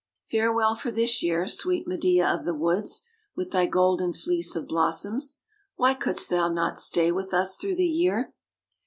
[0.25, 3.03] Farewell for this year, sweet Medea of the woods,
[3.35, 5.37] with thy golden fleece of blossoms!
[5.75, 8.33] Why couldst thou not stay with us through the year?